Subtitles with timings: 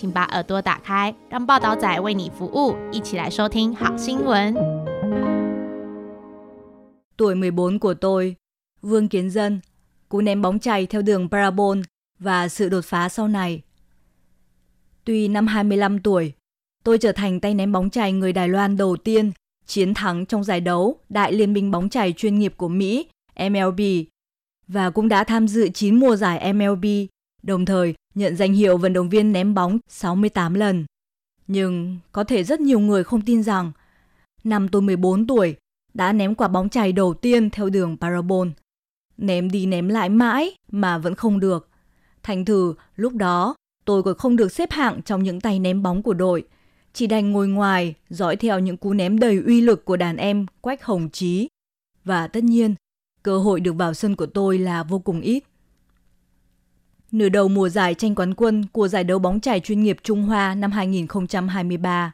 [0.00, 4.54] 请把耳朵打开，让报道仔为你服务，一起来收听好新闻。
[7.16, 8.36] Tuổi 14 của tôi,
[8.82, 9.60] Vương Kiến Dân,
[10.08, 11.78] cú ném bóng chày theo đường Parabol
[12.18, 13.62] và sự đột phá sau này.
[15.04, 16.32] Tuy năm 25 tuổi,
[16.84, 19.32] tôi trở thành tay ném bóng chày người Đài Loan đầu tiên
[19.66, 23.08] chiến thắng trong giải đấu Đại Liên minh bóng chày chuyên nghiệp của Mỹ,
[23.50, 23.80] MLB,
[24.68, 26.84] và cũng đã tham dự 9 mùa giải MLB,
[27.42, 30.85] đồng thời nhận danh hiệu vận động viên ném bóng 68 lần.
[31.47, 33.71] Nhưng có thể rất nhiều người không tin rằng
[34.43, 35.55] năm tôi 14 tuổi
[35.93, 38.47] đã ném quả bóng chày đầu tiên theo đường Parabol.
[39.17, 41.69] Ném đi ném lại mãi mà vẫn không được.
[42.23, 46.03] Thành thử lúc đó tôi còn không được xếp hạng trong những tay ném bóng
[46.03, 46.43] của đội.
[46.93, 50.45] Chỉ đành ngồi ngoài dõi theo những cú ném đầy uy lực của đàn em
[50.61, 51.47] Quách Hồng Chí.
[52.03, 52.75] Và tất nhiên,
[53.23, 55.43] cơ hội được vào sân của tôi là vô cùng ít.
[57.11, 60.23] Nửa đầu mùa giải tranh quán quân của giải đấu bóng chày chuyên nghiệp Trung
[60.23, 62.13] Hoa năm 2023,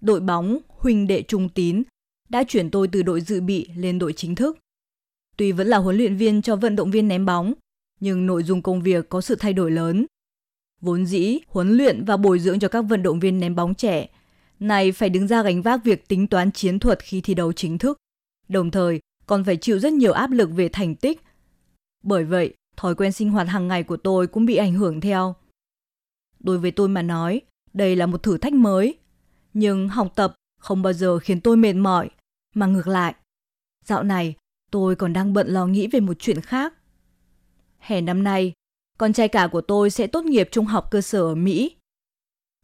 [0.00, 1.82] đội bóng Huỳnh Đệ Trung Tín
[2.28, 4.58] đã chuyển tôi từ đội dự bị lên đội chính thức.
[5.36, 7.54] Tuy vẫn là huấn luyện viên cho vận động viên ném bóng,
[8.00, 10.06] nhưng nội dung công việc có sự thay đổi lớn.
[10.80, 14.08] Vốn dĩ, huấn luyện và bồi dưỡng cho các vận động viên ném bóng trẻ,
[14.60, 17.78] này phải đứng ra gánh vác việc tính toán chiến thuật khi thi đấu chính
[17.78, 17.98] thức,
[18.48, 21.20] đồng thời còn phải chịu rất nhiều áp lực về thành tích.
[22.02, 25.34] Bởi vậy, thói quen sinh hoạt hàng ngày của tôi cũng bị ảnh hưởng theo.
[26.40, 27.40] Đối với tôi mà nói,
[27.72, 28.98] đây là một thử thách mới,
[29.54, 32.10] nhưng học tập không bao giờ khiến tôi mệt mỏi,
[32.54, 33.14] mà ngược lại.
[33.84, 34.34] Dạo này,
[34.70, 36.74] tôi còn đang bận lo nghĩ về một chuyện khác.
[37.78, 38.52] Hè năm nay,
[38.98, 41.76] con trai cả của tôi sẽ tốt nghiệp trung học cơ sở ở Mỹ.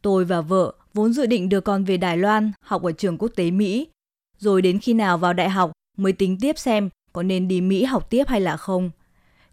[0.01, 3.31] Tôi và vợ vốn dự định đưa con về Đài Loan học ở trường quốc
[3.35, 3.87] tế Mỹ,
[4.37, 7.83] rồi đến khi nào vào đại học mới tính tiếp xem có nên đi Mỹ
[7.83, 8.91] học tiếp hay là không.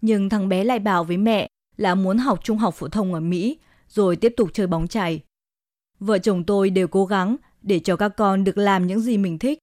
[0.00, 3.20] Nhưng thằng bé lại bảo với mẹ là muốn học trung học phổ thông ở
[3.20, 5.20] Mỹ, rồi tiếp tục chơi bóng chày.
[6.00, 9.38] Vợ chồng tôi đều cố gắng để cho các con được làm những gì mình
[9.38, 9.58] thích.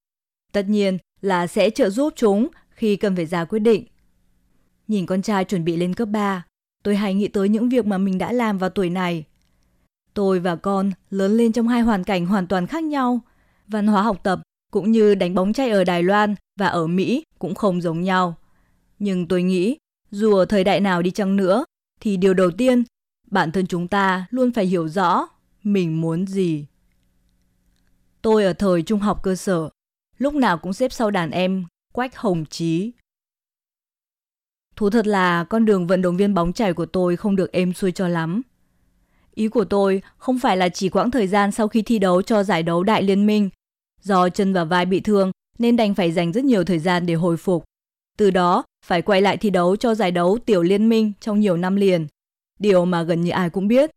[0.54, 3.86] Tất nhiên là sẽ trợ giúp chúng khi cần phải ra quyết định.
[4.88, 6.46] Nhìn con trai chuẩn bị lên cấp 3,
[6.84, 9.24] tôi hay nghĩ tới những việc mà mình đã làm vào tuổi này.
[10.14, 13.20] Tôi và con lớn lên trong hai hoàn cảnh hoàn toàn khác nhau.
[13.68, 14.42] Văn hóa học tập
[14.72, 18.36] cũng như đánh bóng chay ở Đài Loan và ở Mỹ cũng không giống nhau.
[19.00, 19.78] Nhưng tôi nghĩ,
[20.12, 21.66] dù ở thời đại nào đi chăng nữa,
[22.00, 22.84] thì điều đầu tiên,
[23.32, 25.28] bản thân chúng ta luôn phải hiểu rõ
[25.64, 26.66] mình muốn gì.
[28.22, 29.70] Tôi ở thời trung học cơ sở,
[30.18, 32.92] lúc nào cũng xếp sau đàn em Quách Hồng Chí.
[34.76, 37.74] Thú thật là con đường vận động viên bóng chảy của tôi không được êm
[37.74, 38.42] xuôi cho lắm.
[39.34, 42.44] Ý của tôi không phải là chỉ quãng thời gian sau khi thi đấu cho
[42.44, 43.50] giải đấu Đại Liên minh.
[44.02, 47.14] Do chân và vai bị thương nên đành phải dành rất nhiều thời gian để
[47.14, 47.64] hồi phục.
[48.18, 51.58] Từ đó phải quay lại thi đấu cho giải đấu Tiểu Liên minh trong nhiều
[51.58, 52.08] năm liền.
[52.60, 53.92] Điều mà gần như ai cũng biết.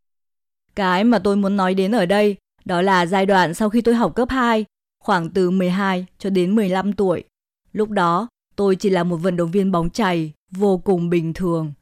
[0.75, 3.95] Cái mà tôi muốn nói đến ở đây đó là giai đoạn sau khi tôi
[3.95, 4.65] học cấp 2,
[5.05, 7.25] khoảng từ 12 cho đến 15 tuổi.
[7.73, 11.73] Lúc đó, tôi chỉ là một vận động viên bóng chày vô cùng bình thường.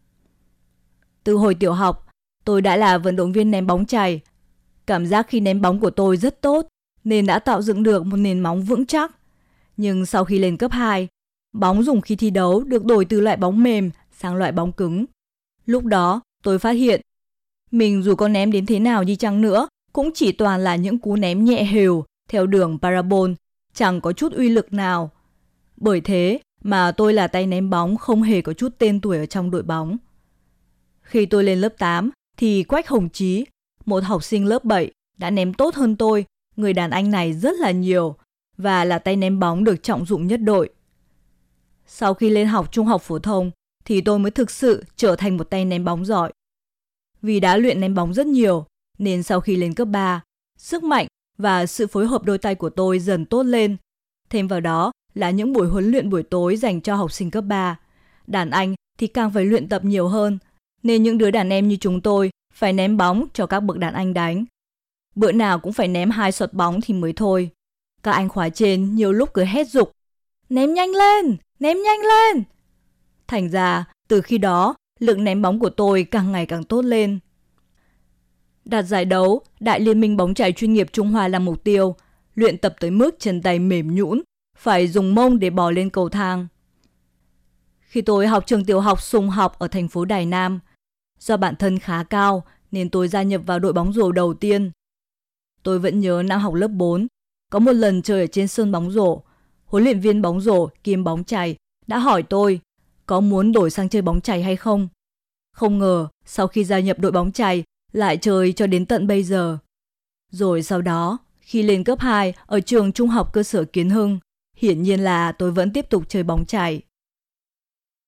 [1.25, 2.07] Từ hồi tiểu học,
[2.45, 4.21] tôi đã là vận động viên ném bóng chày.
[4.87, 6.67] Cảm giác khi ném bóng của tôi rất tốt,
[7.05, 9.17] nên đã tạo dựng được một nền móng vững chắc.
[9.77, 11.09] Nhưng sau khi lên cấp 2,
[11.57, 15.05] bóng dùng khi thi đấu được đổi từ loại bóng mềm sang loại bóng cứng.
[15.67, 17.01] Lúc đó, tôi phát hiện
[17.71, 20.99] mình dù có ném đến thế nào đi chăng nữa, cũng chỉ toàn là những
[20.99, 23.31] cú ném nhẹ hều theo đường parabol,
[23.75, 25.11] chẳng có chút uy lực nào.
[25.77, 29.27] Bởi thế mà tôi là tay ném bóng không hề có chút tên tuổi ở
[29.27, 29.97] trong đội bóng.
[31.03, 33.45] Khi tôi lên lớp 8 thì Quách Hồng Chí,
[33.85, 36.25] một học sinh lớp 7, đã ném tốt hơn tôi,
[36.57, 38.17] người đàn anh này rất là nhiều
[38.57, 40.71] và là tay ném bóng được trọng dụng nhất đội.
[41.87, 43.51] Sau khi lên học trung học phổ thông
[43.85, 46.33] thì tôi mới thực sự trở thành một tay ném bóng giỏi.
[47.23, 48.67] Vì đã luyện ném bóng rất nhiều
[48.99, 50.23] nên sau khi lên cấp 3,
[50.59, 51.07] sức mạnh
[51.39, 53.77] và sự phối hợp đôi tay của tôi dần tốt lên.
[54.31, 57.45] Thêm vào đó là những buổi huấn luyện buổi tối dành cho học sinh cấp
[57.45, 57.79] 3.
[58.27, 60.39] Đàn anh thì càng phải luyện tập nhiều hơn,
[60.83, 63.95] nên những đứa đàn em như chúng tôi phải ném bóng cho các bậc đàn
[63.95, 64.45] anh đánh.
[65.15, 67.51] Bữa nào cũng phải ném hai sọt bóng thì mới thôi.
[68.03, 69.93] Các anh khóa trên nhiều lúc cứ hét dục
[70.49, 71.37] Ném nhanh lên!
[71.61, 72.45] Ném nhanh lên!
[73.27, 77.19] Thành ra, từ khi đó, lượng ném bóng của tôi càng ngày càng tốt lên.
[78.65, 81.97] Đạt giải đấu, Đại Liên minh bóng chày chuyên nghiệp Trung Hoa là mục tiêu,
[82.35, 84.23] luyện tập tới mức chân tay mềm nhũn,
[84.59, 86.47] phải dùng mông để bò lên cầu thang.
[87.81, 90.61] Khi tôi học trường tiểu học Sùng học ở thành phố Đài Nam,
[91.19, 94.71] do bản thân khá cao nên tôi gia nhập vào đội bóng rổ đầu tiên.
[95.63, 97.07] Tôi vẫn nhớ năm học lớp 4,
[97.51, 99.23] có một lần chơi ở trên sân bóng rổ,
[99.67, 102.61] huấn luyện viên bóng rổ kiêm bóng chày đã hỏi tôi
[103.07, 104.89] có muốn đổi sang chơi bóng chày hay không.
[105.53, 109.23] Không ngờ, sau khi gia nhập đội bóng chày, lại chơi cho đến tận bây
[109.23, 109.59] giờ.
[110.33, 114.19] Rồi sau đó, khi lên cấp 2 ở trường trung học cơ sở Kiến Hưng,
[114.57, 116.83] hiển nhiên là tôi vẫn tiếp tục chơi bóng chày.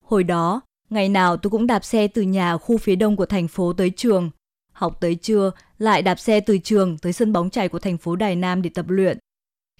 [0.04, 0.60] Hồi đó,
[0.90, 3.90] ngày nào tôi cũng đạp xe từ nhà khu phía đông của thành phố tới
[3.96, 4.30] trường.
[4.72, 8.16] Học tới trưa, lại đạp xe từ trường tới sân bóng chày của thành phố
[8.16, 9.18] Đài Nam để tập luyện.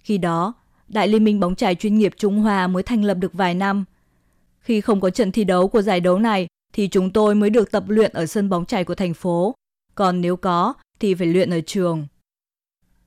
[0.03, 0.55] Khi đó,
[0.89, 3.85] Đại Liên minh bóng chày chuyên nghiệp Trung Hoa mới thành lập được vài năm.
[4.61, 7.71] Khi không có trận thi đấu của giải đấu này, thì chúng tôi mới được
[7.71, 9.55] tập luyện ở sân bóng chày của thành phố.
[9.95, 12.07] Còn nếu có, thì phải luyện ở trường.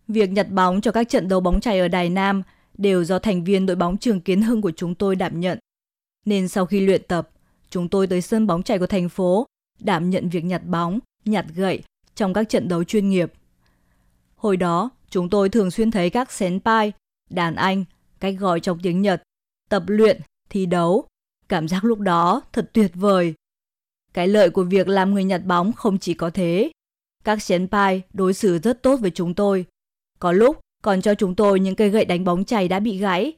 [0.08, 2.44] Việc nhặt bóng cho các trận đấu bóng chày ở Đài Nam
[2.78, 5.60] đều do thành viên đội bóng trường Kiến Hưng của chúng tôi đảm nhận.
[6.26, 7.30] Nên sau khi luyện tập,
[7.70, 9.46] chúng tôi tới sân bóng chày của thành phố
[9.80, 11.84] đảm nhận việc nhặt bóng, nhặt gậy
[12.16, 13.34] trong các trận đấu chuyên nghiệp.
[14.36, 16.94] Hồi đó, chúng tôi thường xuyên thấy các senpai,
[17.32, 17.86] đàn anh,
[18.20, 19.24] cách gọi trong tiếng Nhật,
[19.70, 21.08] tập luyện, thi đấu.
[21.50, 23.34] Cảm giác lúc đó thật tuyệt vời.
[24.14, 26.72] Cái lợi của việc làm người nhặt bóng không chỉ có thế.
[27.24, 29.66] Các senpai đối xử rất tốt với chúng tôi.
[30.20, 33.34] Có lúc còn cho chúng tôi những cây gậy đánh bóng chày đã bị gãy.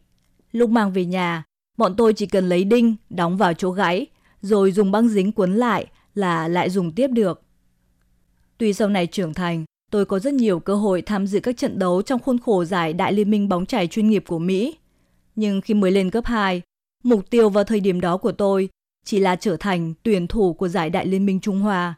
[0.52, 1.44] Lúc mang về nhà,
[1.78, 4.06] bọn tôi chỉ cần lấy đinh đóng vào chỗ gãy,
[4.42, 7.42] rồi dùng băng dính cuốn lại là lại dùng tiếp được.
[8.58, 11.80] Tuy sau này trưởng thành, tôi có rất nhiều cơ hội tham dự các trận
[11.80, 14.78] đấu trong khuôn khổ giải Đại Liên minh bóng chày chuyên nghiệp của Mỹ.
[15.36, 16.62] Nhưng khi mới lên cấp 2,
[17.04, 18.70] mục tiêu vào thời điểm đó của tôi
[19.06, 21.96] chỉ là trở thành tuyển thủ của giải Đại Liên minh Trung Hoa.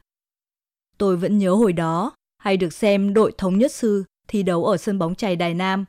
[0.98, 4.78] Tôi vẫn nhớ hồi đó, hay được xem đội thống nhất sư thi đấu ở
[4.78, 5.86] sân bóng chày Đài Nam,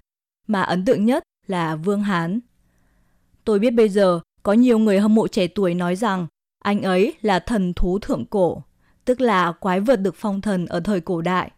[0.46, 2.40] mà ấn tượng nhất là Vương Hán.
[3.44, 6.26] Tôi biết bây giờ có nhiều người hâm mộ trẻ tuổi nói rằng
[6.62, 8.62] anh ấy là thần thú thượng cổ,
[9.04, 11.50] tức là quái vật được phong thần ở thời cổ đại.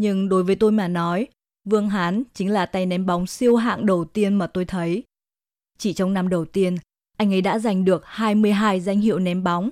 [0.00, 1.26] Nhưng đối với tôi mà nói,
[1.64, 5.02] Vương Hán chính là tay ném bóng siêu hạng đầu tiên mà tôi thấy.
[5.78, 6.76] Chỉ trong năm đầu tiên,
[7.16, 9.70] anh ấy đã giành được 22 danh hiệu ném bóng.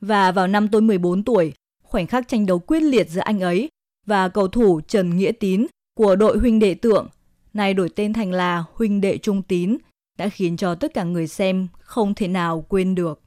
[0.00, 1.52] Và vào năm tôi 14 tuổi,
[1.82, 3.68] khoảnh khắc tranh đấu quyết liệt giữa anh ấy
[4.06, 7.08] và cầu thủ Trần Nghĩa Tín của đội huynh đệ tượng,
[7.52, 9.76] nay đổi tên thành là huynh đệ trung tín,
[10.18, 13.20] đã khiến cho tất cả người xem không thể nào quên được.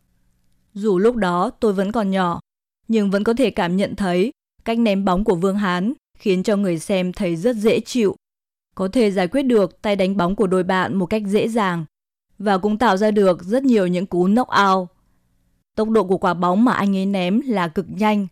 [0.74, 2.40] Dù lúc đó tôi vẫn còn nhỏ,
[2.88, 4.31] nhưng vẫn có thể cảm nhận thấy
[4.66, 8.16] cách ném bóng của Vương Hán khiến cho người xem thấy rất dễ chịu.
[8.75, 11.86] Có thể giải quyết được tay đánh bóng của đôi bạn một cách dễ dàng
[12.39, 14.88] và cũng tạo ra được rất nhiều những cú knock out.
[15.75, 18.27] Tốc độ của quả bóng mà anh ấy ném là cực nhanh.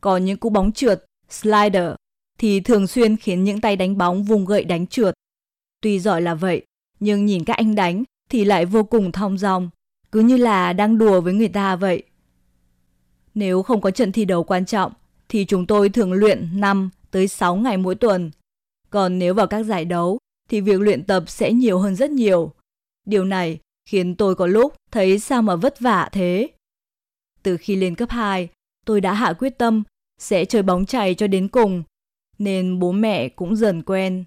[0.00, 1.92] Còn những cú bóng trượt, slider,
[2.38, 5.14] thì thường xuyên khiến những tay đánh bóng vùng gậy đánh trượt.
[5.80, 6.62] Tuy giỏi là vậy,
[7.00, 9.70] nhưng nhìn các anh đánh thì lại vô cùng thong dong,
[10.12, 12.02] cứ như là đang đùa với người ta vậy.
[13.34, 14.92] Nếu không có trận thi đấu quan trọng,
[15.28, 18.30] thì chúng tôi thường luyện 5 tới 6 ngày mỗi tuần.
[18.90, 20.18] Còn nếu vào các giải đấu,
[20.48, 22.52] thì việc luyện tập sẽ nhiều hơn rất nhiều.
[23.06, 23.58] Điều này
[23.88, 26.48] khiến tôi có lúc thấy sao mà vất vả thế.
[27.42, 28.48] Từ khi lên cấp 2,
[28.86, 29.82] tôi đã hạ quyết tâm
[30.18, 31.82] sẽ chơi bóng chày cho đến cùng,
[32.38, 34.24] nên bố mẹ cũng dần quen.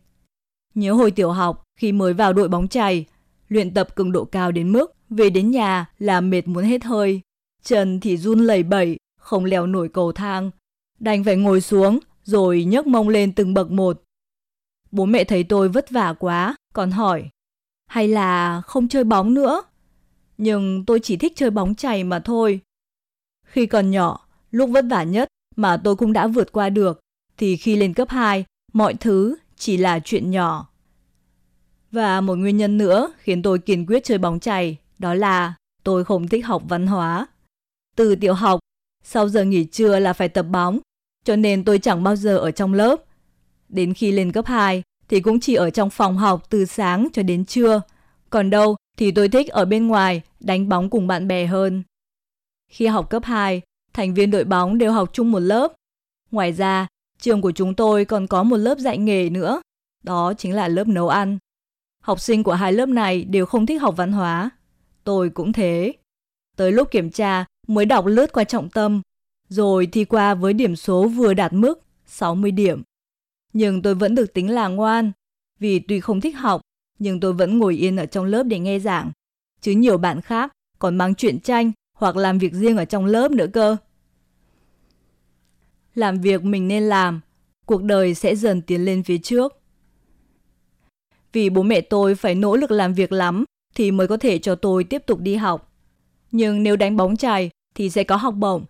[0.76, 3.06] Nhớ hồi tiểu học khi mới vào đội bóng chày,
[3.48, 7.22] luyện tập cường độ cao đến mức về đến nhà là mệt muốn hết hơi.
[7.64, 10.52] Chân thì run lẩy bẩy, không leo nổi cầu thang.
[11.00, 14.04] Đành phải ngồi xuống rồi nhấc mông lên từng bậc một.
[14.92, 17.30] Bố mẹ thấy tôi vất vả quá, còn hỏi
[17.92, 19.64] hay là không chơi bóng nữa.
[20.38, 22.60] Nhưng tôi chỉ thích chơi bóng chày mà thôi.
[23.48, 27.00] Khi còn nhỏ, lúc vất vả nhất mà tôi cũng đã vượt qua được,
[27.38, 30.70] thì khi lên cấp 2, mọi thứ chỉ là chuyện nhỏ.
[31.92, 36.06] Và một nguyên nhân nữa khiến tôi kiên quyết chơi bóng chày, đó là tôi
[36.06, 37.28] không thích học văn hóa.
[37.96, 38.60] Từ tiểu học,
[39.04, 40.80] sau giờ nghỉ trưa là phải tập bóng,
[41.26, 42.96] cho nên tôi chẳng bao giờ ở trong lớp.
[43.70, 47.24] Đến khi lên cấp 2 thì cũng chỉ ở trong phòng học từ sáng cho
[47.24, 47.82] đến trưa.
[48.30, 51.84] Còn đâu thì tôi thích ở bên ngoài đánh bóng cùng bạn bè hơn.
[52.72, 53.62] Khi học cấp 2,
[53.94, 55.74] thành viên đội bóng đều học chung một lớp.
[56.32, 56.88] Ngoài ra,
[57.20, 59.62] trường của chúng tôi còn có một lớp dạy nghề nữa.
[60.04, 61.38] Đó chính là lớp nấu ăn.
[62.04, 64.50] Học sinh của hai lớp này đều không thích học văn hóa.
[65.04, 65.94] Tôi cũng thế.
[66.58, 69.02] Tới lúc kiểm tra mới đọc lướt qua trọng tâm,
[69.52, 72.82] rồi thi qua với điểm số vừa đạt mức 60 điểm.
[73.54, 75.12] Nhưng tôi vẫn được tính là ngoan,
[75.60, 76.62] vì tuy không thích học,
[77.00, 79.12] nhưng tôi vẫn ngồi yên ở trong lớp để nghe giảng.
[79.62, 83.32] Chứ nhiều bạn khác còn mang chuyện tranh hoặc làm việc riêng ở trong lớp
[83.32, 83.78] nữa cơ.
[85.96, 87.22] Làm việc mình nên làm,
[87.66, 89.58] cuộc đời sẽ dần tiến lên phía trước.
[91.34, 94.56] Vì bố mẹ tôi phải nỗ lực làm việc lắm thì mới có thể cho
[94.56, 95.74] tôi tiếp tục đi học.
[96.32, 98.66] Nhưng nếu đánh bóng chày thì sẽ có học bổng.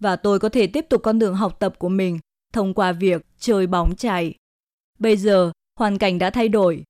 [0.00, 2.18] Và tôi có thể tiếp tục con đường học tập của mình
[2.52, 4.34] thông qua việc chơi bóng chày.
[4.98, 6.84] Bây giờ, hoàn cảnh đã thay đổi.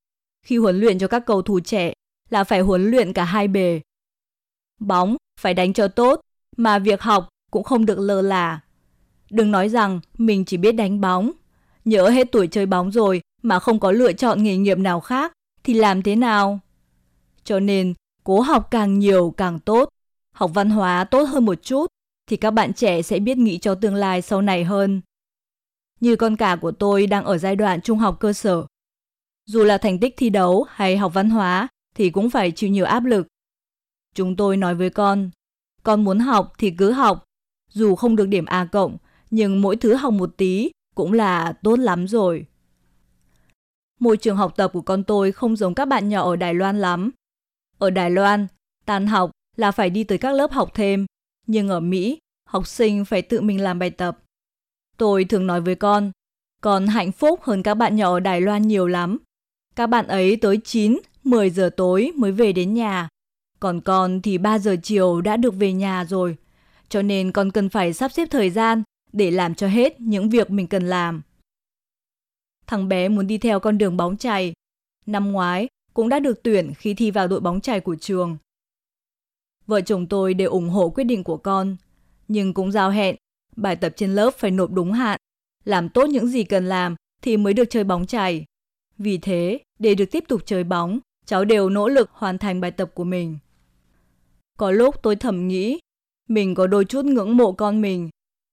[0.46, 1.92] Khi huấn luyện cho các cầu thủ trẻ
[2.30, 3.80] là phải huấn luyện cả hai bề.
[4.80, 6.20] Bóng phải đánh cho tốt,
[6.56, 8.60] mà việc học cũng không được lơ là.
[9.30, 11.30] Đừng nói rằng mình chỉ biết đánh bóng.
[11.84, 15.32] Nhớ hết tuổi chơi bóng rồi mà không có lựa chọn nghề nghiệp nào khác
[15.64, 16.60] thì làm thế nào?
[17.44, 19.88] Cho nên, cố học càng nhiều càng tốt.
[20.34, 21.86] Học văn hóa tốt hơn một chút
[22.28, 25.00] thì các bạn trẻ sẽ biết nghĩ cho tương lai sau này hơn.
[26.00, 28.66] Như con cả của tôi đang ở giai đoạn trung học cơ sở.
[29.46, 32.84] Dù là thành tích thi đấu hay học văn hóa thì cũng phải chịu nhiều
[32.84, 33.26] áp lực.
[34.14, 35.30] Chúng tôi nói với con,
[35.82, 37.24] con muốn học thì cứ học,
[37.72, 38.96] dù không được điểm A cộng,
[39.30, 42.46] nhưng mỗi thứ học một tí cũng là tốt lắm rồi.
[44.00, 46.80] Môi trường học tập của con tôi không giống các bạn nhỏ ở Đài Loan
[46.80, 47.10] lắm.
[47.78, 48.46] Ở Đài Loan,
[48.84, 51.06] tan học là phải đi tới các lớp học thêm,
[51.48, 54.18] nhưng ở Mỹ, học sinh phải tự mình làm bài tập.
[54.96, 56.10] Tôi thường nói với con,
[56.62, 59.18] con hạnh phúc hơn các bạn nhỏ ở Đài Loan nhiều lắm.
[59.76, 63.08] Các bạn ấy tới 9, 10 giờ tối mới về đến nhà.
[63.60, 66.36] Còn con thì 3 giờ chiều đã được về nhà rồi.
[66.88, 70.50] Cho nên con cần phải sắp xếp thời gian để làm cho hết những việc
[70.50, 71.22] mình cần làm.
[72.66, 74.52] Thằng bé muốn đi theo con đường bóng chày.
[75.06, 78.36] Năm ngoái cũng đã được tuyển khi thi vào đội bóng chày của trường.
[79.68, 81.76] Vợ chồng tôi đều ủng hộ quyết định của con,
[82.28, 83.16] nhưng cũng giao hẹn,
[83.56, 85.20] bài tập trên lớp phải nộp đúng hạn,
[85.64, 88.44] làm tốt những gì cần làm thì mới được chơi bóng chày.
[88.98, 92.70] Vì thế, để được tiếp tục chơi bóng, cháu đều nỗ lực hoàn thành bài
[92.70, 93.38] tập của mình.
[94.58, 95.78] Có lúc tôi thầm nghĩ,
[96.28, 98.10] mình có đôi chút ngưỡng mộ con mình,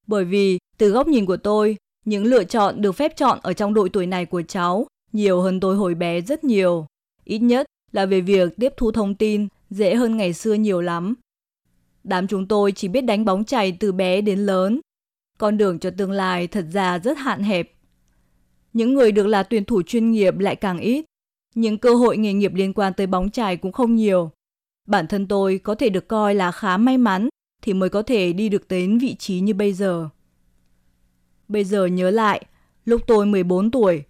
[0.07, 3.73] bởi vì từ góc nhìn của tôi, những lựa chọn được phép chọn ở trong
[3.73, 6.85] độ tuổi này của cháu nhiều hơn tôi hồi bé rất nhiều.
[7.23, 11.13] Ít nhất là về việc tiếp thu thông tin dễ hơn ngày xưa nhiều lắm.
[12.03, 14.79] Đám chúng tôi chỉ biết đánh bóng chày từ bé đến lớn.
[15.37, 17.71] Con đường cho tương lai thật ra rất hạn hẹp.
[18.73, 21.05] Những người được là tuyển thủ chuyên nghiệp lại càng ít.
[21.55, 24.31] Những cơ hội nghề nghiệp liên quan tới bóng chày cũng không nhiều.
[24.87, 27.29] Bản thân tôi có thể được coi là khá may mắn
[27.61, 30.09] thì mới có thể đi được đến vị trí như bây giờ.
[31.47, 32.45] Bây giờ nhớ lại,
[32.85, 34.03] lúc tôi 14 tuổi,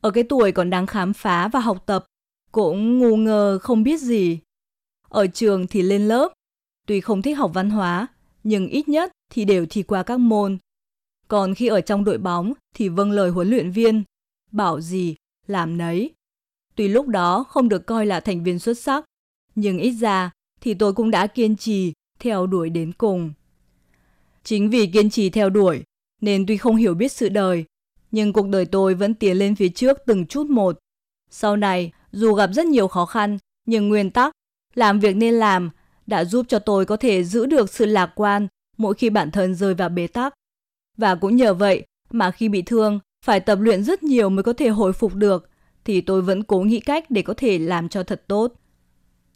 [0.00, 2.04] ở cái tuổi còn đang khám phá và học tập,
[2.52, 4.38] cũng ngu ngơ không biết gì.
[5.08, 6.32] Ở trường thì lên lớp,
[6.86, 8.06] tuy không thích học văn hóa,
[8.44, 10.58] nhưng ít nhất thì đều thi qua các môn.
[11.28, 14.02] Còn khi ở trong đội bóng thì vâng lời huấn luyện viên,
[14.52, 16.10] bảo gì làm nấy.
[16.74, 19.04] Tuy lúc đó không được coi là thành viên xuất sắc,
[19.54, 23.32] nhưng ít ra thì tôi cũng đã kiên trì theo đuổi đến cùng.
[24.44, 25.82] Chính vì kiên trì theo đuổi
[26.20, 27.64] nên tuy không hiểu biết sự đời,
[28.10, 30.78] nhưng cuộc đời tôi vẫn tiến lên phía trước từng chút một.
[31.30, 34.32] Sau này, dù gặp rất nhiều khó khăn, nhưng nguyên tắc,
[34.74, 35.70] làm việc nên làm,
[36.06, 38.46] đã giúp cho tôi có thể giữ được sự lạc quan
[38.76, 40.34] mỗi khi bản thân rơi vào bế tắc.
[40.96, 44.52] Và cũng nhờ vậy mà khi bị thương, phải tập luyện rất nhiều mới có
[44.52, 45.48] thể hồi phục được,
[45.84, 48.52] thì tôi vẫn cố nghĩ cách để có thể làm cho thật tốt.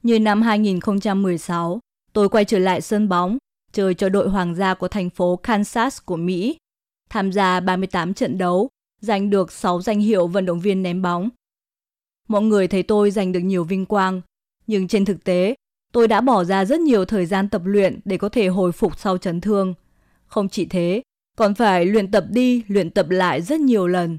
[0.03, 1.81] Như năm 2016,
[2.13, 3.39] tôi quay trở lại sân bóng,
[3.73, 6.57] chơi cho đội hoàng gia của thành phố Kansas của Mỹ
[7.11, 8.69] tham gia 38 trận đấu,
[9.01, 11.29] giành được 6 danh hiệu vận động viên ném bóng.
[12.29, 14.21] Mọi người thấy tôi giành được nhiều vinh quang,
[14.67, 15.55] nhưng trên thực tế,
[15.93, 18.99] tôi đã bỏ ra rất nhiều thời gian tập luyện để có thể hồi phục
[18.99, 19.75] sau chấn thương.
[20.27, 21.03] Không chỉ thế,
[21.39, 24.19] còn phải luyện tập đi, luyện tập lại rất nhiều lần.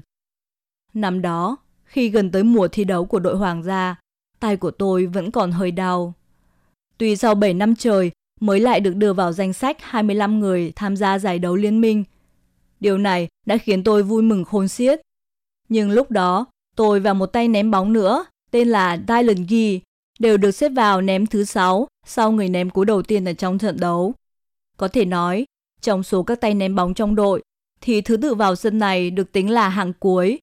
[0.94, 4.00] Năm đó, khi gần tới mùa thi đấu của đội Hoàng gia,
[4.40, 6.14] tay của tôi vẫn còn hơi đau.
[6.98, 8.10] Tuy sau 7 năm trời
[8.40, 12.04] mới lại được đưa vào danh sách 25 người tham gia giải đấu liên minh,
[12.84, 15.00] Điều này đã khiến tôi vui mừng khôn xiết.
[15.68, 16.46] Nhưng lúc đó,
[16.76, 19.78] tôi và một tay ném bóng nữa, tên là Dylan Gee,
[20.18, 23.58] đều được xếp vào ném thứ 6 sau người ném cú đầu tiên ở trong
[23.58, 24.14] trận đấu.
[24.76, 25.44] Có thể nói,
[25.80, 27.42] trong số các tay ném bóng trong đội,
[27.80, 30.38] thì thứ tự vào sân này được tính là hạng cuối.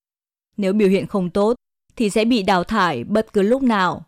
[0.58, 1.56] Nếu biểu hiện không tốt,
[1.96, 4.06] thì sẽ bị đào thải bất cứ lúc nào.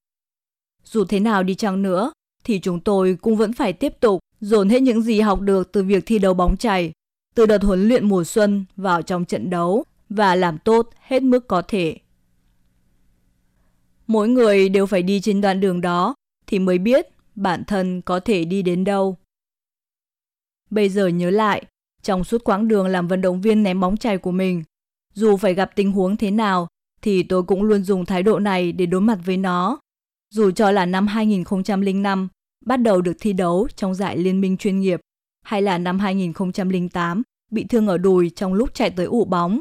[0.83, 2.11] Dù thế nào đi chăng nữa,
[2.43, 5.83] thì chúng tôi cũng vẫn phải tiếp tục dồn hết những gì học được từ
[5.83, 6.91] việc thi đấu bóng chày
[7.35, 11.47] từ đợt huấn luyện mùa xuân vào trong trận đấu và làm tốt hết mức
[11.47, 11.97] có thể.
[14.07, 16.15] Mỗi người đều phải đi trên đoạn đường đó
[16.47, 19.17] thì mới biết bản thân có thể đi đến đâu.
[20.69, 21.65] Bây giờ nhớ lại,
[22.01, 24.63] trong suốt quãng đường làm vận động viên ném bóng chày của mình,
[25.13, 26.67] dù phải gặp tình huống thế nào
[27.01, 29.79] thì tôi cũng luôn dùng thái độ này để đối mặt với nó.
[30.33, 32.27] Dù cho là năm 2005
[32.65, 35.01] bắt đầu được thi đấu trong giải liên minh chuyên nghiệp
[35.45, 39.59] hay là năm 2008 bị thương ở đùi trong lúc chạy tới ụ bóng.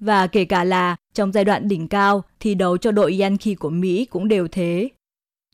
[0.00, 3.70] Và kể cả là trong giai đoạn đỉnh cao, thi đấu cho đội Yankee của
[3.70, 4.88] Mỹ cũng đều thế.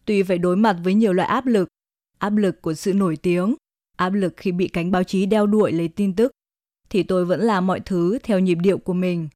[0.04, 1.68] Tuy phải đối mặt với nhiều loại áp lực,
[2.18, 3.54] áp lực của sự nổi tiếng,
[3.96, 6.32] áp lực khi bị cánh báo chí đeo đuổi lấy tin tức,
[6.90, 9.28] thì tôi vẫn làm mọi thứ theo nhịp điệu của mình.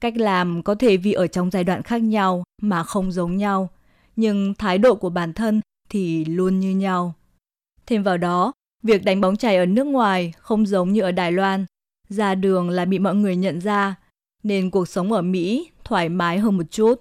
[0.00, 3.68] Cách làm có thể vì ở trong giai đoạn khác nhau mà không giống nhau,
[4.16, 7.14] nhưng thái độ của bản thân thì luôn như nhau.
[7.86, 11.32] Thêm vào đó, việc đánh bóng chày ở nước ngoài không giống như ở Đài
[11.32, 11.66] Loan.
[12.08, 13.94] Ra đường là bị mọi người nhận ra,
[14.42, 16.94] nên cuộc sống ở Mỹ thoải mái hơn một chút.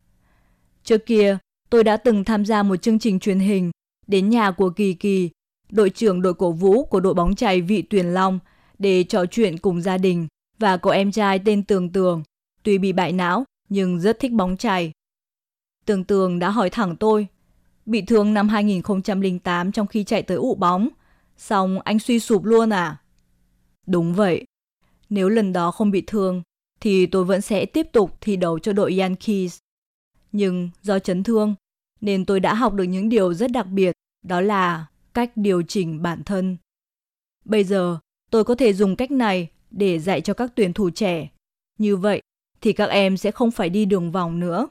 [0.83, 1.37] Trước kia,
[1.69, 3.71] tôi đã từng tham gia một chương trình truyền hình
[4.07, 5.29] đến nhà của Kỳ Kỳ,
[5.71, 8.39] đội trưởng đội cổ vũ của đội bóng chày Vị Tuyền Long
[8.79, 10.27] để trò chuyện cùng gia đình
[10.59, 12.23] và cậu em trai tên Tường Tường,
[12.63, 14.91] tuy bị bại não nhưng rất thích bóng chày.
[15.85, 17.27] Tường Tường đã hỏi thẳng tôi,
[17.85, 20.89] bị thương năm 2008 trong khi chạy tới ụ bóng,
[21.37, 22.97] xong anh suy sụp luôn à?
[23.87, 24.45] Đúng vậy,
[25.09, 26.41] nếu lần đó không bị thương
[26.81, 29.57] thì tôi vẫn sẽ tiếp tục thi đấu cho đội Yankees.
[30.31, 31.55] Nhưng do chấn thương
[32.01, 33.91] nên tôi đã học được những điều rất đặc biệt,
[34.25, 36.57] đó là cách điều chỉnh bản thân.
[37.45, 37.97] Bây giờ,
[38.31, 41.29] tôi có thể dùng cách này để dạy cho các tuyển thủ trẻ.
[41.77, 42.21] Như vậy
[42.61, 44.67] thì các em sẽ không phải đi đường vòng nữa.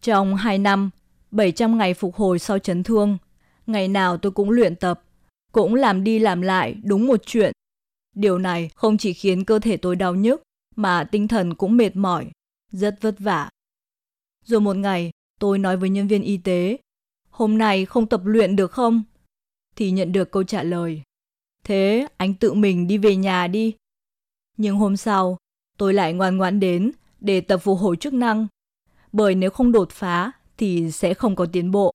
[0.00, 0.90] Trong 2 năm,
[1.30, 3.18] 700 ngày phục hồi sau chấn thương,
[3.66, 5.02] ngày nào tôi cũng luyện tập,
[5.52, 7.52] cũng làm đi làm lại đúng một chuyện.
[8.16, 10.42] Điều này không chỉ khiến cơ thể tôi đau nhức,
[10.76, 12.30] mà tinh thần cũng mệt mỏi,
[12.72, 13.50] rất vất vả.
[14.44, 15.10] Rồi một ngày,
[15.40, 16.76] tôi nói với nhân viên y tế,
[17.30, 19.02] hôm nay không tập luyện được không?
[19.76, 21.02] Thì nhận được câu trả lời,
[21.64, 23.74] thế anh tự mình đi về nhà đi.
[24.56, 25.38] Nhưng hôm sau,
[25.78, 28.46] tôi lại ngoan ngoãn đến để tập phục hồi chức năng.
[29.12, 31.92] Bởi nếu không đột phá thì sẽ không có tiến bộ.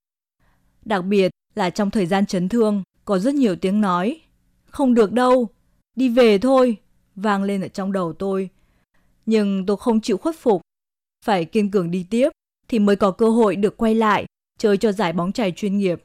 [0.86, 4.22] Đặc biệt là trong thời gian chấn thương, có rất nhiều tiếng nói.
[4.66, 5.50] Không được đâu,
[5.96, 6.78] đi về thôi,
[7.16, 8.50] vang lên ở trong đầu tôi.
[9.28, 10.62] Nhưng tôi không chịu khuất phục.
[11.26, 12.30] Phải kiên cường đi tiếp
[12.68, 14.26] thì mới có cơ hội được quay lại
[14.60, 16.04] chơi cho giải bóng chày chuyên nghiệp.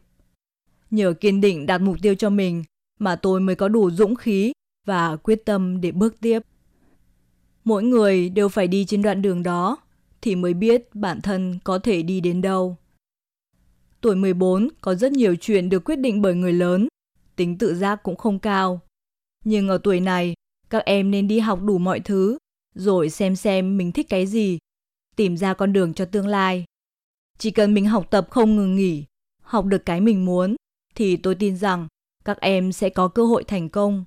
[0.90, 2.64] Nhờ kiên định đạt mục tiêu cho mình
[2.98, 4.52] mà tôi mới có đủ dũng khí
[4.86, 6.40] và quyết tâm để bước tiếp.
[7.64, 9.78] Mỗi người đều phải đi trên đoạn đường đó
[10.20, 12.76] thì mới biết bản thân có thể đi đến đâu.
[14.00, 16.88] Tuổi 14 có rất nhiều chuyện được quyết định bởi người lớn,
[17.36, 18.80] tính tự giác cũng không cao.
[19.44, 20.34] Nhưng ở tuổi này,
[20.70, 22.38] các em nên đi học đủ mọi thứ,
[22.74, 24.58] rồi xem xem mình thích cái gì,
[25.16, 26.64] tìm ra con đường cho tương lai.
[27.38, 29.04] Chỉ cần mình học tập không ngừng nghỉ,
[29.42, 30.56] học được cái mình muốn,
[30.94, 31.88] thì tôi tin rằng
[32.24, 34.04] các em sẽ có cơ hội thành công.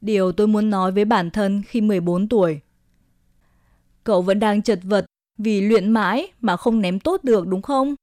[0.00, 2.60] Điều tôi muốn nói với bản thân khi 14 tuổi.
[4.04, 5.06] Cậu vẫn đang chật vật
[5.38, 7.94] vì luyện mãi mà không ném tốt được đúng không?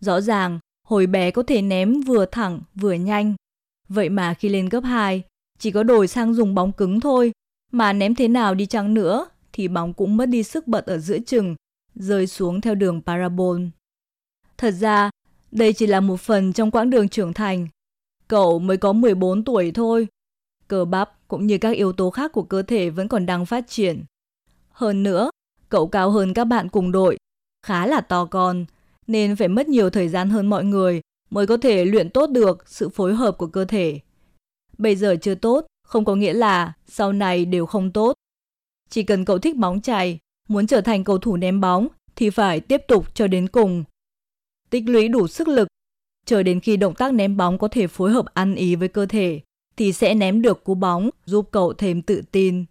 [0.00, 3.34] Rõ ràng, hồi bé có thể ném vừa thẳng vừa nhanh.
[3.88, 5.22] Vậy mà khi lên cấp 2,
[5.58, 7.32] chỉ có đổi sang dùng bóng cứng thôi.
[7.72, 10.98] Mà ném thế nào đi chăng nữa thì bóng cũng mất đi sức bật ở
[10.98, 11.56] giữa chừng,
[11.94, 13.62] rơi xuống theo đường parabol.
[14.58, 15.10] Thật ra,
[15.50, 17.68] đây chỉ là một phần trong quãng đường trưởng thành.
[18.28, 20.08] Cậu mới có 14 tuổi thôi.
[20.68, 23.64] Cơ bắp cũng như các yếu tố khác của cơ thể vẫn còn đang phát
[23.68, 24.04] triển.
[24.70, 25.30] Hơn nữa,
[25.68, 27.18] cậu cao hơn các bạn cùng đội,
[27.66, 28.64] khá là to con,
[29.06, 31.00] nên phải mất nhiều thời gian hơn mọi người
[31.30, 34.00] mới có thể luyện tốt được sự phối hợp của cơ thể.
[34.78, 38.14] Bây giờ chưa tốt, không có nghĩa là sau này đều không tốt.
[38.90, 42.60] Chỉ cần cậu thích bóng chày, muốn trở thành cầu thủ ném bóng thì phải
[42.60, 43.84] tiếp tục cho đến cùng.
[44.70, 45.68] Tích lũy đủ sức lực,
[46.26, 49.06] chờ đến khi động tác ném bóng có thể phối hợp ăn ý với cơ
[49.06, 49.40] thể
[49.76, 52.64] thì sẽ ném được cú bóng giúp cậu thêm tự tin.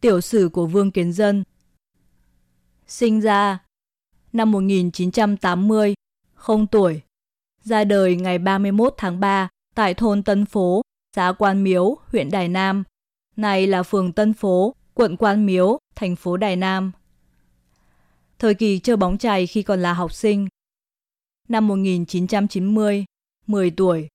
[0.00, 1.44] Tiểu sử của Vương Kiến Dân
[2.86, 3.58] Sinh ra
[4.32, 5.94] năm 1980,
[6.34, 7.00] không tuổi.
[7.64, 10.82] Ra đời ngày 31 tháng 3 tại thôn Tân Phố,
[11.16, 12.84] xã Quan Miếu, huyện Đài Nam.
[13.36, 16.92] Này là phường Tân Phố, quận Quan Miếu, thành phố Đài Nam.
[18.38, 20.48] Thời kỳ chơi bóng chày khi còn là học sinh.
[21.48, 23.04] Năm 1990,
[23.46, 24.08] 10 tuổi,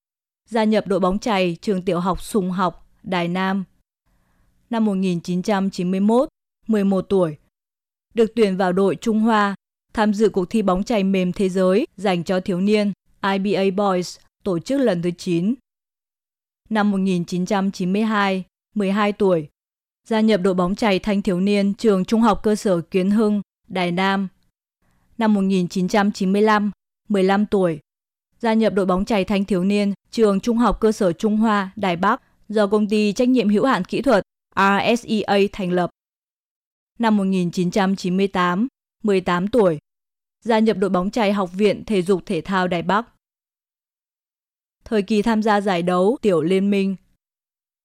[0.50, 3.64] gia nhập đội bóng chày trường tiểu học Sùng Học, Đài Nam.
[4.70, 6.28] Năm 1991,
[6.66, 7.36] 11 tuổi,
[8.14, 9.54] được tuyển vào đội Trung Hoa
[9.94, 14.18] tham dự cuộc thi bóng chày mềm thế giới dành cho thiếu niên IBA Boys
[14.44, 15.54] tổ chức lần thứ 9.
[16.70, 19.48] Năm 1992, 12 tuổi,
[20.08, 23.42] gia nhập đội bóng chày thanh thiếu niên trường Trung học cơ sở Kiến Hưng,
[23.68, 24.28] Đài Nam.
[25.18, 26.70] Năm 1995,
[27.08, 27.78] 15 tuổi,
[28.38, 31.72] gia nhập đội bóng chày thanh thiếu niên trường Trung học cơ sở Trung Hoa,
[31.76, 34.22] Đài Bắc do công ty trách nhiệm hữu hạn kỹ thuật
[34.56, 35.90] RSEA thành lập.
[36.98, 38.68] Năm 1998,
[39.02, 39.78] 18 tuổi,
[40.44, 43.15] gia nhập đội bóng chày Học viện Thể dục Thể thao Đài Bắc.
[44.88, 46.96] Thời kỳ tham gia giải đấu Tiểu Liên minh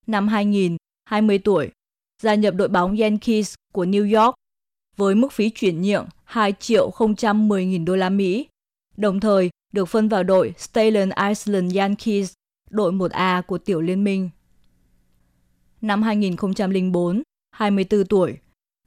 [0.07, 1.71] Năm 2000, 20 tuổi,
[2.21, 4.35] gia nhập đội bóng Yankees của New York
[4.97, 6.91] với mức phí chuyển nhượng 2 triệu
[7.35, 8.47] 010 nghìn đô la Mỹ,
[8.97, 12.33] đồng thời được phân vào đội Staten Island Yankees,
[12.69, 14.29] đội 1A của tiểu liên minh.
[15.81, 18.37] Năm 2004, 24 tuổi,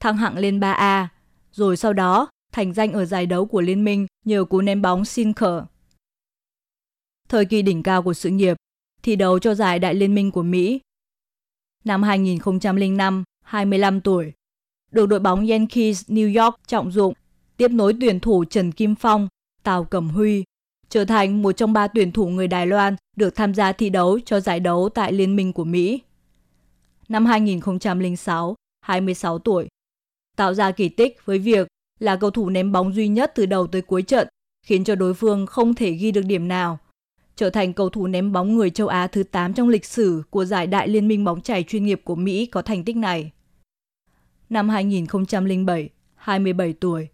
[0.01, 1.07] thăng hạng lên 3A,
[1.53, 5.05] rồi sau đó thành danh ở giải đấu của liên minh nhờ cú ném bóng
[5.05, 5.65] sinker.
[7.35, 8.57] Thời kỳ đỉnh cao của sự nghiệp,
[9.03, 10.81] thi đấu cho giải đại liên minh của Mỹ.
[11.85, 14.33] Năm 2005, 25 tuổi,
[14.93, 17.15] được đội bóng Yankees New York trọng dụng,
[17.57, 19.29] tiếp nối tuyển thủ Trần Kim Phong,
[19.63, 20.45] Tào Cẩm Huy,
[20.89, 24.21] trở thành một trong ba tuyển thủ người Đài Loan được tham gia thi đấu
[24.21, 26.01] cho giải đấu tại Liên minh của Mỹ.
[27.09, 29.69] Năm 2006, 26 tuổi,
[30.37, 31.69] tạo ra kỳ tích với việc
[32.01, 34.29] là cầu thủ ném bóng duy nhất từ đầu tới cuối trận,
[34.67, 36.79] khiến cho đối phương không thể ghi được điểm nào.
[37.37, 40.45] Trở thành cầu thủ ném bóng người châu Á thứ 8 trong lịch sử của
[40.45, 43.31] giải đại liên minh bóng chày chuyên nghiệp của Mỹ có thành tích này.
[44.51, 47.09] Năm 2007, 27 tuổi,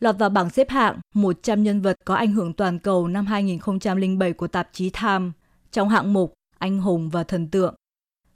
[0.00, 4.32] lọt vào bảng xếp hạng 100 nhân vật có ảnh hưởng toàn cầu năm 2007
[4.32, 5.30] của tạp chí Time
[5.72, 7.74] trong hạng mục Anh hùng và thần tượng.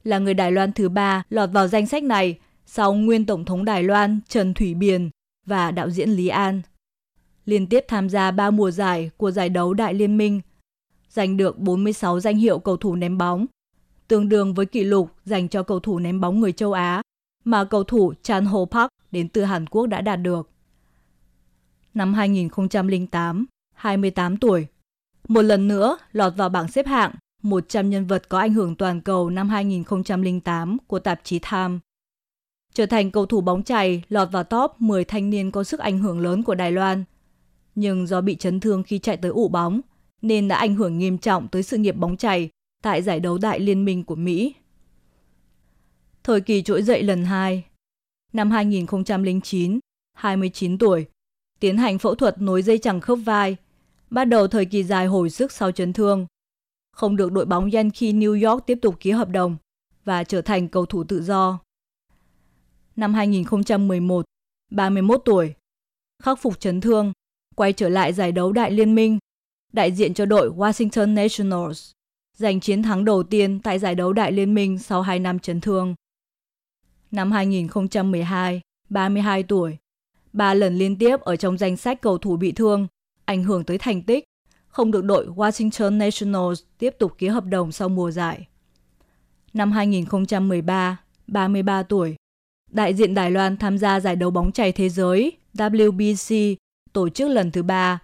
[0.05, 3.65] Là người Đài Loan thứ ba lọt vào danh sách này sau nguyên Tổng thống
[3.65, 5.11] Đài Loan Trần Thủy Biền
[5.47, 6.63] và đạo diễn Lý An.
[7.45, 10.41] Liên tiếp tham gia 3 mùa giải của giải đấu Đại Liên minh,
[11.09, 13.47] giành được 46 danh hiệu cầu thủ ném bóng,
[14.09, 17.03] tương đương với kỷ lục dành cho cầu thủ ném bóng người châu Á
[17.45, 20.51] mà cầu thủ Chan Ho Park đến từ Hàn Quốc đã đạt được.
[21.95, 24.67] Năm 2008, 28 tuổi,
[25.29, 29.01] một lần nữa lọt vào bảng xếp hạng 100 nhân vật có ảnh hưởng toàn
[29.01, 31.79] cầu năm 2008 của tạp chí Time
[32.79, 35.99] trở thành cầu thủ bóng chày lọt vào top 10 thanh niên có sức ảnh
[35.99, 37.05] hưởng lớn của Đài Loan.
[37.75, 39.81] Nhưng do bị chấn thương khi chạy tới ủ bóng,
[40.23, 42.51] nên đã ảnh hưởng nghiêm trọng tới sự nghiệp bóng chày
[42.83, 44.55] tại giải đấu đại liên minh của Mỹ.
[46.23, 47.65] Thời kỳ trỗi dậy lần 2
[48.33, 49.79] Năm 2009,
[50.15, 51.07] 29 tuổi,
[51.61, 53.57] tiến hành phẫu thuật nối dây chằng khớp vai,
[54.11, 56.27] bắt đầu thời kỳ dài hồi sức sau chấn thương.
[56.93, 59.57] Không được đội bóng Yankee New York tiếp tục ký hợp đồng
[60.05, 61.59] và trở thành cầu thủ tự do
[62.99, 64.25] năm 2011,
[64.71, 65.55] 31 tuổi.
[66.23, 67.13] Khắc phục chấn thương,
[67.57, 69.19] quay trở lại giải đấu đại liên minh,
[69.73, 71.91] đại diện cho đội Washington Nationals,
[72.37, 75.61] giành chiến thắng đầu tiên tại giải đấu đại liên minh sau 2 năm chấn
[75.61, 75.95] thương.
[77.11, 79.77] Năm 2012, 32 tuổi,
[80.33, 82.87] ba lần liên tiếp ở trong danh sách cầu thủ bị thương,
[83.25, 84.25] ảnh hưởng tới thành tích,
[84.69, 88.47] không được đội Washington Nationals tiếp tục ký hợp đồng sau mùa giải.
[89.53, 92.17] Năm 2013, 33 tuổi,
[92.71, 96.55] Đại diện Đài Loan tham gia giải đấu bóng chày thế giới WBC
[96.93, 97.99] tổ chức lần thứ ba,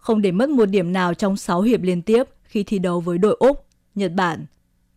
[0.00, 3.18] không để mất một điểm nào trong 6 hiệp liên tiếp khi thi đấu với
[3.18, 4.46] đội Úc, Nhật Bản.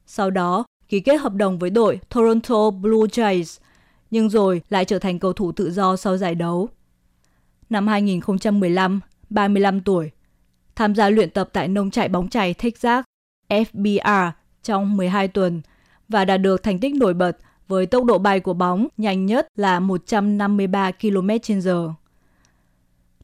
[0.06, 3.60] Sau đó, ký kết hợp đồng với đội Toronto Blue Jays,
[4.12, 6.70] nhưng rồi lại trở thành cầu thủ tự do sau giải đấu.
[7.70, 10.12] Năm 2015, 35 tuổi,
[10.76, 13.04] tham gia luyện tập tại nông trại bóng chày Texas
[13.50, 14.32] FBR
[14.64, 15.62] trong 12 tuần
[16.10, 17.38] và đạt được thành tích nổi bật
[17.68, 21.94] với tốc độ bay của bóng nhanh nhất là 153 km/h.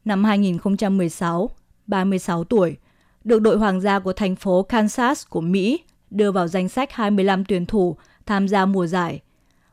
[0.04, 1.50] Năm 2016,
[1.90, 2.76] 36 tuổi,
[3.24, 7.44] được đội hoàng gia của thành phố Kansas của Mỹ đưa vào danh sách 25
[7.44, 9.20] tuyển thủ tham gia mùa giải,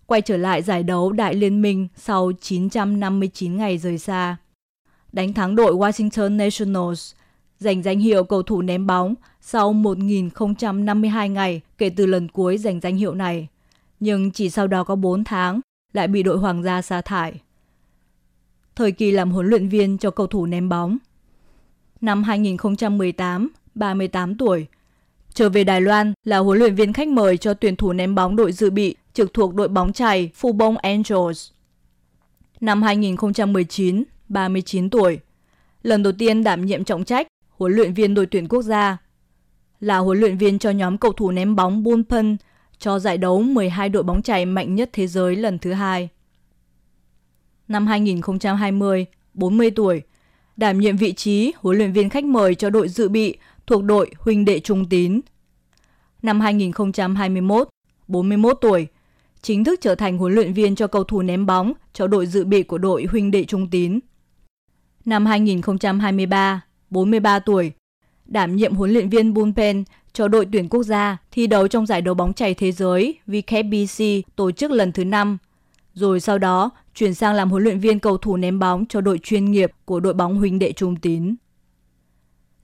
[0.06, 4.38] quay trở lại giải đấu Đại Liên minh sau 959 ngày rời xa.
[5.12, 7.13] Đánh thắng đội Washington Nationals,
[7.60, 12.80] giành danh hiệu cầu thủ ném bóng sau 1052 ngày kể từ lần cuối giành
[12.80, 13.47] danh hiệu này
[13.99, 15.60] nhưng chỉ sau đó có 4 tháng
[15.93, 17.41] lại bị đội Hoàng gia sa thải.
[18.75, 20.97] Thời kỳ làm huấn luyện viên cho cầu thủ ném bóng.
[22.02, 24.68] Năm 2018, 38 tuổi,
[25.34, 28.36] trở về Đài Loan là huấn luyện viên khách mời cho tuyển thủ ném bóng
[28.36, 31.52] đội dự bị trực thuộc đội bóng chày Fubon Angels.
[32.62, 35.20] Năm 2019, 39 tuổi,
[35.84, 38.98] lần đầu tiên đảm nhiệm trọng trách huấn luyện viên đội tuyển quốc gia.
[39.80, 42.38] Là huấn luyện viên cho nhóm cầu thủ ném bóng Bunpen
[42.80, 46.10] cho giải đấu 12 đội bóng chày mạnh nhất thế giới lần thứ hai.
[47.68, 50.02] Năm 2020, 40 tuổi,
[50.58, 53.36] đảm nhiệm vị trí huấn luyện viên khách mời cho đội dự bị
[53.67, 55.22] thuộc đội Huynh đệ Trung Tín.
[56.22, 57.70] Năm 2021,
[58.08, 58.88] 41 tuổi,
[59.41, 62.46] chính thức trở thành huấn luyện viên cho cầu thủ ném bóng cho đội dự
[62.46, 64.00] bị của đội Huynh đệ Trung Tín.
[65.06, 67.72] Năm 2023, 43 tuổi,
[68.26, 72.02] đảm nhiệm huấn luyện viên bullpen cho đội tuyển quốc gia thi đấu trong giải
[72.02, 74.04] đấu bóng chày thế giới VKBC
[74.36, 75.38] tổ chức lần thứ 5.
[75.98, 79.20] Rồi sau đó chuyển sang làm huấn luyện viên cầu thủ ném bóng cho đội
[79.24, 81.36] chuyên nghiệp của đội bóng huynh đệ Trung Tín.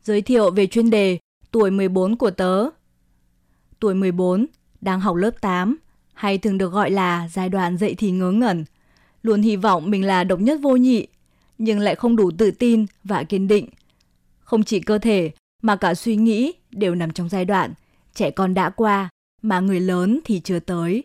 [0.04, 1.18] Giới thiệu về chuyên đề
[1.52, 2.70] Tuổi 14 của tớ
[3.80, 4.46] Tuổi 14,
[4.82, 5.78] đang học lớp 8,
[6.14, 8.66] hay thường được gọi là giai đoạn dậy thì ngớ ngẩn,
[9.24, 11.08] luôn hy vọng mình là độc nhất vô nhị,
[11.58, 13.70] nhưng lại không đủ tự tin và kiên định.
[14.40, 17.74] Không chỉ cơ thể mà cả suy nghĩ đều nằm trong giai đoạn
[18.14, 19.10] trẻ con đã qua
[19.42, 21.04] mà người lớn thì chưa tới.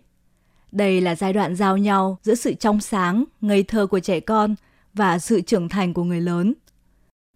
[0.73, 4.55] Đây là giai đoạn giao nhau giữa sự trong sáng, ngây thơ của trẻ con
[4.95, 6.55] và sự trưởng thành của người lớn.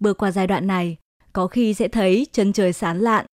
[0.00, 0.96] Bước qua giai đoạn này,
[1.32, 3.26] có khi sẽ thấy chân trời sáng lạn,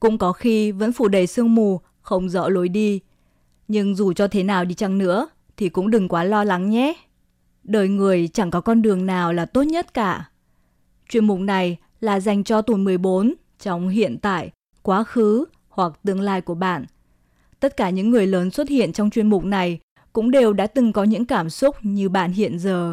[0.00, 3.00] cũng có khi vẫn phủ đầy sương mù, không rõ lối đi.
[3.68, 6.94] Nhưng dù cho thế nào đi chăng nữa, thì cũng đừng quá lo lắng nhé.
[7.64, 10.28] Đời người chẳng có con đường nào là tốt nhất cả.
[11.08, 14.50] Chuyên mục này là dành cho tuổi 14 trong hiện tại,
[14.82, 16.84] quá khứ hoặc tương lai của bạn.
[17.62, 19.78] Tất cả những người lớn xuất hiện trong chuyên mục này
[20.12, 22.90] cũng đều đã từng có những cảm xúc như bạn hiện giờ.